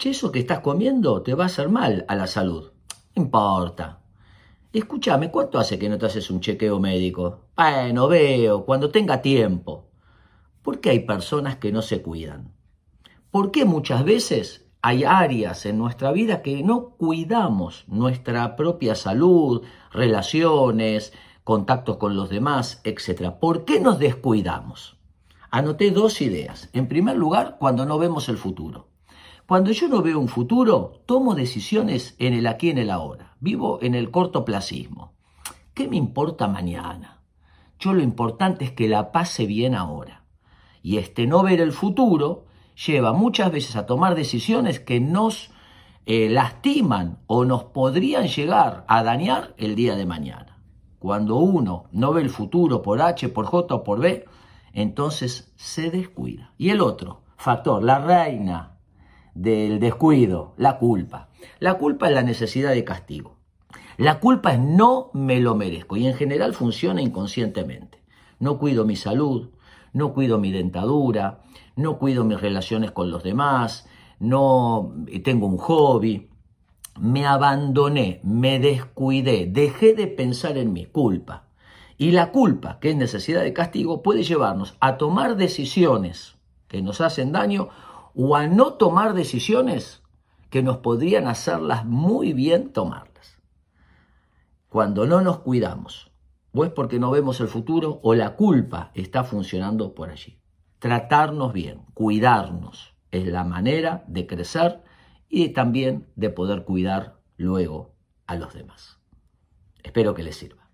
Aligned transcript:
che, 0.00 0.10
eso 0.10 0.32
que 0.32 0.38
estás 0.38 0.60
comiendo 0.60 1.20
te 1.20 1.34
va 1.34 1.44
a 1.44 1.46
hacer 1.46 1.68
mal 1.68 2.06
a 2.08 2.14
la 2.16 2.26
salud. 2.26 2.72
No 3.14 3.22
importa. 3.22 4.00
Escúchame, 4.72 5.30
¿cuánto 5.30 5.58
hace 5.58 5.78
que 5.78 5.90
no 5.90 5.98
te 5.98 6.06
haces 6.06 6.30
un 6.30 6.40
chequeo 6.40 6.80
médico? 6.80 7.48
Bueno, 7.54 8.08
veo, 8.08 8.64
cuando 8.64 8.90
tenga 8.90 9.20
tiempo. 9.20 9.90
¿Por 10.62 10.80
qué 10.80 10.90
hay 10.90 11.00
personas 11.00 11.56
que 11.56 11.70
no 11.70 11.82
se 11.82 12.00
cuidan? 12.00 12.54
¿Por 13.30 13.50
qué 13.50 13.66
muchas 13.66 14.02
veces 14.02 14.70
hay 14.80 15.04
áreas 15.04 15.66
en 15.66 15.76
nuestra 15.76 16.12
vida 16.12 16.40
que 16.40 16.62
no 16.62 16.96
cuidamos 16.96 17.84
nuestra 17.86 18.56
propia 18.56 18.94
salud, 18.94 19.62
relaciones, 19.92 21.12
contactos 21.44 21.98
con 21.98 22.16
los 22.16 22.30
demás, 22.30 22.80
etc. 22.84 23.32
¿Por 23.38 23.66
qué 23.66 23.80
nos 23.80 23.98
descuidamos? 23.98 24.96
Anoté 25.50 25.90
dos 25.90 26.22
ideas. 26.22 26.70
En 26.72 26.88
primer 26.88 27.16
lugar, 27.16 27.56
cuando 27.58 27.84
no 27.84 27.98
vemos 27.98 28.30
el 28.30 28.38
futuro. 28.38 28.89
Cuando 29.50 29.72
yo 29.72 29.88
no 29.88 30.00
veo 30.00 30.20
un 30.20 30.28
futuro, 30.28 31.02
tomo 31.06 31.34
decisiones 31.34 32.14
en 32.20 32.34
el 32.34 32.46
aquí 32.46 32.68
y 32.68 32.70
en 32.70 32.78
el 32.78 32.88
ahora. 32.88 33.34
Vivo 33.40 33.80
en 33.82 33.96
el 33.96 34.12
cortoplacismo. 34.12 35.14
¿Qué 35.74 35.88
me 35.88 35.96
importa 35.96 36.46
mañana? 36.46 37.24
Yo 37.80 37.92
lo 37.92 38.00
importante 38.00 38.64
es 38.64 38.70
que 38.70 38.86
la 38.86 39.10
pase 39.10 39.46
bien 39.46 39.74
ahora. 39.74 40.24
Y 40.84 40.98
este 40.98 41.26
no 41.26 41.42
ver 41.42 41.60
el 41.60 41.72
futuro 41.72 42.44
lleva 42.86 43.12
muchas 43.12 43.50
veces 43.50 43.74
a 43.74 43.86
tomar 43.86 44.14
decisiones 44.14 44.78
que 44.78 45.00
nos 45.00 45.50
eh, 46.06 46.28
lastiman 46.30 47.18
o 47.26 47.44
nos 47.44 47.64
podrían 47.64 48.28
llegar 48.28 48.84
a 48.86 49.02
dañar 49.02 49.56
el 49.56 49.74
día 49.74 49.96
de 49.96 50.06
mañana. 50.06 50.62
Cuando 51.00 51.38
uno 51.38 51.86
no 51.90 52.12
ve 52.12 52.22
el 52.22 52.30
futuro 52.30 52.82
por 52.82 53.02
H, 53.02 53.28
por 53.30 53.46
J 53.46 53.74
o 53.74 53.82
por 53.82 53.98
B, 53.98 54.26
entonces 54.72 55.52
se 55.56 55.90
descuida. 55.90 56.54
Y 56.56 56.70
el 56.70 56.80
otro 56.80 57.22
factor, 57.36 57.82
la 57.82 57.98
reina 57.98 58.76
del 59.40 59.80
descuido, 59.80 60.52
la 60.58 60.76
culpa. 60.76 61.30
La 61.60 61.78
culpa 61.78 62.08
es 62.08 62.14
la 62.14 62.22
necesidad 62.22 62.72
de 62.72 62.84
castigo. 62.84 63.36
La 63.96 64.20
culpa 64.20 64.52
es 64.52 64.60
no 64.60 65.10
me 65.14 65.40
lo 65.40 65.54
merezco 65.54 65.96
y 65.96 66.06
en 66.06 66.14
general 66.14 66.52
funciona 66.52 67.00
inconscientemente. 67.00 68.02
No 68.38 68.58
cuido 68.58 68.84
mi 68.84 68.96
salud, 68.96 69.50
no 69.94 70.12
cuido 70.12 70.38
mi 70.38 70.52
dentadura, 70.52 71.40
no 71.74 71.98
cuido 71.98 72.24
mis 72.24 72.38
relaciones 72.38 72.90
con 72.90 73.10
los 73.10 73.22
demás, 73.22 73.88
no 74.18 74.92
tengo 75.24 75.46
un 75.46 75.56
hobby, 75.56 76.28
me 76.98 77.26
abandoné, 77.26 78.20
me 78.22 78.58
descuidé, 78.58 79.46
dejé 79.46 79.94
de 79.94 80.06
pensar 80.06 80.58
en 80.58 80.74
mi 80.74 80.84
culpa. 80.84 81.44
Y 81.96 82.10
la 82.10 82.30
culpa, 82.30 82.78
que 82.78 82.90
es 82.90 82.96
necesidad 82.96 83.40
de 83.40 83.54
castigo, 83.54 84.02
puede 84.02 84.22
llevarnos 84.22 84.76
a 84.80 84.98
tomar 84.98 85.36
decisiones 85.36 86.36
que 86.68 86.82
nos 86.82 87.00
hacen 87.00 87.32
daño 87.32 87.70
o 88.14 88.36
a 88.36 88.46
no 88.46 88.74
tomar 88.74 89.14
decisiones 89.14 90.02
que 90.50 90.62
nos 90.62 90.78
podrían 90.78 91.26
hacerlas 91.26 91.84
muy 91.84 92.32
bien 92.32 92.72
tomarlas. 92.72 93.38
Cuando 94.68 95.06
no 95.06 95.20
nos 95.20 95.38
cuidamos, 95.38 96.12
o 96.52 96.64
es 96.64 96.70
porque 96.70 96.98
no 96.98 97.10
vemos 97.10 97.40
el 97.40 97.48
futuro 97.48 98.00
o 98.02 98.14
la 98.14 98.36
culpa 98.36 98.90
está 98.94 99.24
funcionando 99.24 99.94
por 99.94 100.10
allí 100.10 100.40
tratarnos 100.80 101.52
bien, 101.52 101.82
cuidarnos, 101.94 102.94
es 103.10 103.26
la 103.26 103.44
manera 103.44 104.02
de 104.08 104.26
crecer 104.26 104.82
y 105.28 105.50
también 105.50 106.08
de 106.16 106.30
poder 106.30 106.64
cuidar 106.64 107.20
luego 107.36 107.94
a 108.26 108.34
los 108.34 108.54
demás. 108.54 108.98
Espero 109.82 110.14
que 110.14 110.22
les 110.22 110.36
sirva. 110.36 110.69